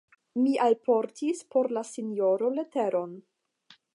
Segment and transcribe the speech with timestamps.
[0.43, 3.13] Mi alportis por la sinjoro leteron.